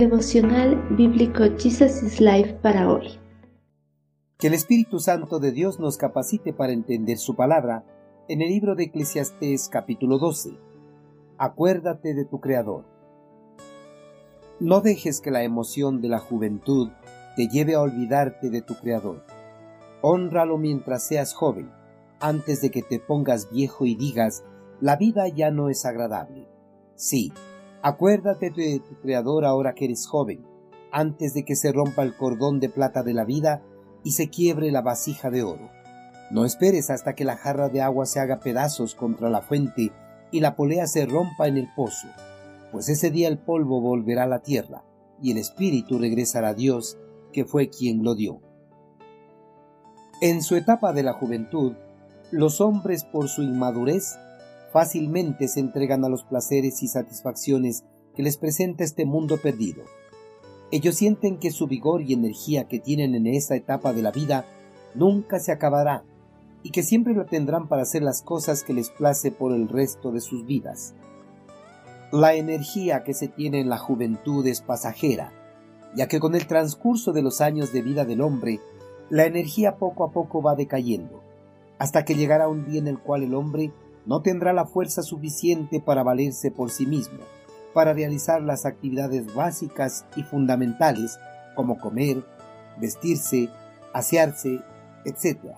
[0.00, 3.20] Devocional Bíblico Jesus is Life para hoy.
[4.38, 7.84] Que el Espíritu Santo de Dios nos capacite para entender su palabra
[8.26, 10.52] en el libro de Eclesiastés capítulo 12.
[11.36, 12.86] Acuérdate de tu Creador.
[14.58, 16.88] No dejes que la emoción de la juventud
[17.36, 19.22] te lleve a olvidarte de tu Creador.
[20.00, 21.70] Honralo mientras seas joven,
[22.20, 24.44] antes de que te pongas viejo y digas,
[24.80, 26.48] la vida ya no es agradable.
[26.94, 27.34] Sí,
[27.82, 30.44] Acuérdate de tu Creador ahora que eres joven,
[30.92, 33.62] antes de que se rompa el cordón de plata de la vida
[34.04, 35.70] y se quiebre la vasija de oro.
[36.30, 39.92] No esperes hasta que la jarra de agua se haga pedazos contra la fuente
[40.30, 42.08] y la polea se rompa en el pozo,
[42.70, 44.84] pues ese día el polvo volverá a la tierra
[45.22, 46.98] y el espíritu regresará a Dios,
[47.32, 48.40] que fue quien lo dio.
[50.20, 51.72] En su etapa de la juventud,
[52.30, 54.18] los hombres por su inmadurez
[54.72, 57.84] fácilmente se entregan a los placeres y satisfacciones
[58.14, 59.82] que les presenta este mundo perdido.
[60.70, 64.44] Ellos sienten que su vigor y energía que tienen en esa etapa de la vida
[64.94, 66.04] nunca se acabará
[66.62, 70.12] y que siempre lo tendrán para hacer las cosas que les place por el resto
[70.12, 70.94] de sus vidas.
[72.12, 75.32] La energía que se tiene en la juventud es pasajera,
[75.94, 78.60] ya que con el transcurso de los años de vida del hombre,
[79.08, 81.22] la energía poco a poco va decayendo,
[81.78, 83.72] hasta que llegará un día en el cual el hombre
[84.10, 87.20] no tendrá la fuerza suficiente para valerse por sí mismo,
[87.72, 91.20] para realizar las actividades básicas y fundamentales
[91.54, 92.24] como comer,
[92.80, 93.50] vestirse,
[93.92, 94.62] asearse,
[95.04, 95.52] etc.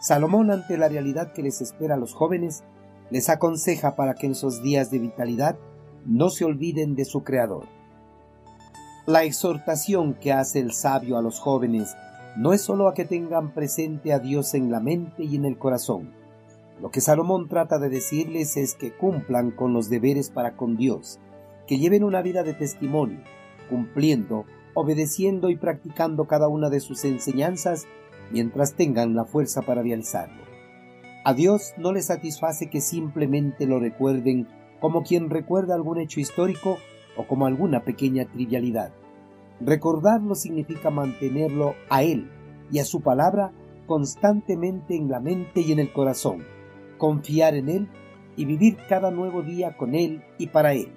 [0.00, 2.62] Salomón, ante la realidad que les espera a los jóvenes,
[3.10, 5.58] les aconseja para que en esos días de vitalidad
[6.06, 7.64] no se olviden de su Creador.
[9.06, 11.96] La exhortación que hace el sabio a los jóvenes
[12.36, 15.58] no es sólo a que tengan presente a Dios en la mente y en el
[15.58, 16.19] corazón,
[16.80, 21.20] lo que Salomón trata de decirles es que cumplan con los deberes para con Dios,
[21.66, 23.20] que lleven una vida de testimonio,
[23.68, 27.86] cumpliendo, obedeciendo y practicando cada una de sus enseñanzas
[28.30, 30.42] mientras tengan la fuerza para realizarlo.
[31.24, 34.48] A Dios no le satisface que simplemente lo recuerden
[34.80, 36.78] como quien recuerda algún hecho histórico
[37.14, 38.90] o como alguna pequeña trivialidad.
[39.60, 42.30] Recordarlo significa mantenerlo a Él
[42.72, 43.52] y a su palabra
[43.86, 46.42] constantemente en la mente y en el corazón
[47.00, 47.88] confiar en Él
[48.36, 50.92] y vivir cada nuevo día con Él y para Él.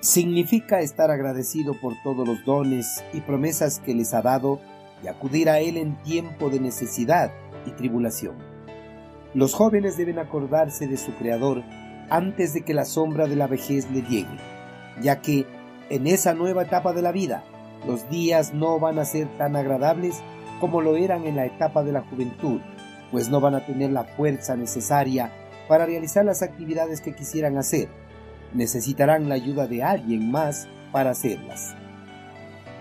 [0.00, 4.60] Significa estar agradecido por todos los dones y promesas que les ha dado
[5.02, 7.32] y acudir a Él en tiempo de necesidad
[7.66, 8.36] y tribulación.
[9.34, 11.62] Los jóvenes deben acordarse de su Creador
[12.08, 14.38] antes de que la sombra de la vejez le llegue,
[15.02, 15.46] ya que
[15.90, 17.44] en esa nueva etapa de la vida
[17.86, 20.22] los días no van a ser tan agradables
[20.60, 22.60] como lo eran en la etapa de la juventud
[23.10, 25.32] pues no van a tener la fuerza necesaria
[25.68, 27.88] para realizar las actividades que quisieran hacer.
[28.54, 31.74] Necesitarán la ayuda de alguien más para hacerlas.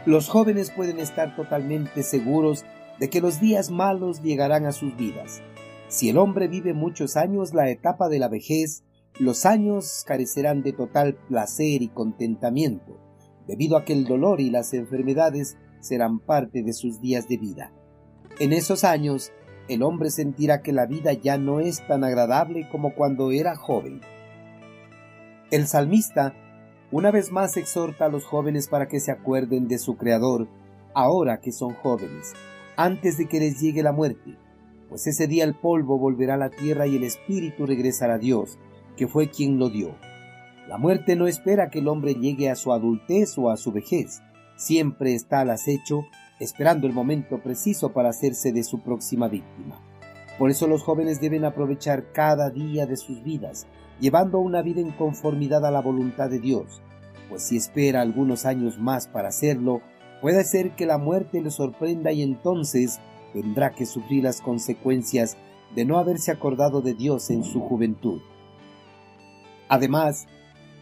[0.06, 2.66] Los jóvenes pueden estar totalmente seguros
[3.00, 5.42] de que los días malos llegarán a sus vidas.
[5.90, 8.84] Si el hombre vive muchos años, la etapa de la vejez,
[9.20, 12.98] los años carecerán de total placer y contentamiento,
[13.48, 17.74] debido a que el dolor y las enfermedades serán parte de sus días de vida.
[18.40, 19.32] En esos años,
[19.68, 24.02] el hombre sentirá que la vida ya no es tan agradable como cuando era joven.
[25.52, 26.34] El salmista
[26.90, 30.48] una vez más exhorta a los jóvenes para que se acuerden de su Creador
[30.94, 32.34] ahora que son jóvenes,
[32.78, 34.38] antes de que les llegue la muerte,
[34.88, 38.58] pues ese día el polvo volverá a la tierra y el espíritu regresará a Dios,
[38.96, 39.96] que fue quien lo dio.
[40.70, 44.22] La muerte no espera que el hombre llegue a su adultez o a su vejez,
[44.56, 46.06] siempre está al acecho
[46.40, 49.80] esperando el momento preciso para hacerse de su próxima víctima.
[50.38, 53.66] Por eso los jóvenes deben aprovechar cada día de sus vidas,
[54.00, 56.82] llevando una vida en conformidad a la voluntad de Dios,
[57.30, 59.82] pues si espera algunos años más para hacerlo,
[60.22, 63.00] puede ser que la muerte le sorprenda y entonces
[63.34, 65.38] tendrá que sufrir las consecuencias
[65.76, 68.22] de no haberse acordado de Dios en su juventud.
[69.70, 70.28] Además,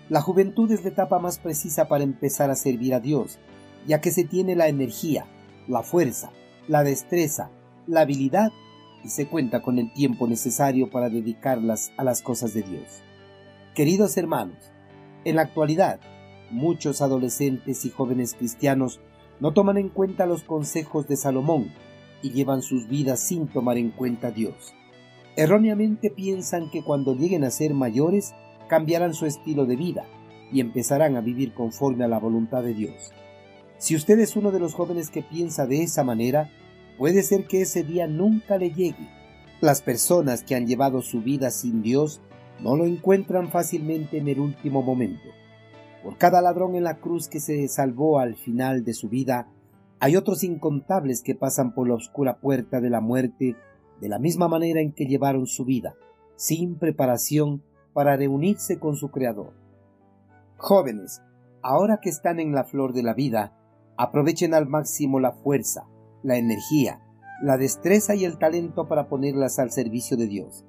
[0.09, 3.39] la juventud es la etapa más precisa para empezar a servir a Dios,
[3.87, 5.25] ya que se tiene la energía,
[5.67, 6.31] la fuerza,
[6.67, 7.49] la destreza,
[7.87, 8.51] la habilidad
[9.03, 13.03] y se cuenta con el tiempo necesario para dedicarlas a las cosas de Dios.
[13.75, 14.57] Queridos hermanos,
[15.25, 15.99] en la actualidad,
[16.51, 18.99] muchos adolescentes y jóvenes cristianos
[19.39, 21.71] no toman en cuenta los consejos de Salomón
[22.21, 24.73] y llevan sus vidas sin tomar en cuenta a Dios.
[25.35, 28.33] Erróneamente piensan que cuando lleguen a ser mayores
[28.69, 30.05] cambiarán su estilo de vida
[30.51, 33.11] y empezarán a vivir conforme a la voluntad de Dios.
[33.77, 36.49] Si usted es uno de los jóvenes que piensa de esa manera,
[36.97, 39.09] puede ser que ese día nunca le llegue.
[39.61, 42.21] Las personas que han llevado su vida sin Dios
[42.61, 45.29] no lo encuentran fácilmente en el último momento.
[46.03, 49.49] Por cada ladrón en la cruz que se salvó al final de su vida,
[49.99, 53.55] hay otros incontables que pasan por la oscura puerta de la muerte
[53.99, 55.95] de la misma manera en que llevaron su vida,
[56.35, 57.63] sin preparación
[57.93, 59.53] para reunirse con su Creador.
[60.57, 61.21] Jóvenes,
[61.61, 63.53] ahora que están en la flor de la vida,
[63.97, 65.87] aprovechen al máximo la fuerza,
[66.23, 67.01] la energía,
[67.41, 70.65] la destreza y el talento para ponerlas al servicio de Dios.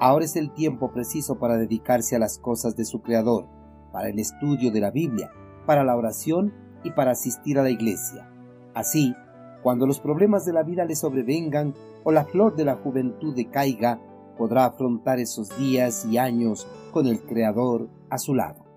[0.00, 3.46] Ahora es el tiempo preciso para dedicarse a las cosas de su Creador,
[3.92, 5.30] para el estudio de la Biblia,
[5.66, 6.52] para la oración
[6.82, 8.28] y para asistir a la iglesia.
[8.74, 9.14] Así,
[9.62, 11.74] cuando los problemas de la vida le sobrevengan
[12.04, 14.00] o la flor de la juventud decaiga,
[14.36, 18.71] podrá afrontar esos días y años con el Creador a su lado.